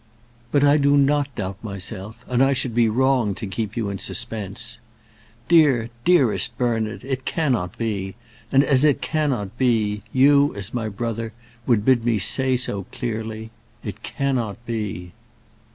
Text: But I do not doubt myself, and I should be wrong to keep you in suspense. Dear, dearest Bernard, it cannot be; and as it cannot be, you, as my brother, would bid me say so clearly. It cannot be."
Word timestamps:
But 0.51 0.63
I 0.63 0.77
do 0.77 0.97
not 0.97 1.35
doubt 1.35 1.63
myself, 1.63 2.25
and 2.27 2.41
I 2.41 2.53
should 2.53 2.73
be 2.73 2.89
wrong 2.89 3.35
to 3.35 3.45
keep 3.45 3.77
you 3.77 3.91
in 3.91 3.99
suspense. 3.99 4.79
Dear, 5.47 5.91
dearest 6.05 6.57
Bernard, 6.57 7.03
it 7.03 7.23
cannot 7.23 7.77
be; 7.77 8.15
and 8.51 8.63
as 8.63 8.83
it 8.83 9.03
cannot 9.03 9.55
be, 9.59 10.01
you, 10.11 10.55
as 10.55 10.73
my 10.73 10.89
brother, 10.89 11.33
would 11.67 11.85
bid 11.85 12.03
me 12.03 12.17
say 12.17 12.57
so 12.57 12.85
clearly. 12.89 13.51
It 13.83 14.01
cannot 14.01 14.57
be." 14.65 15.11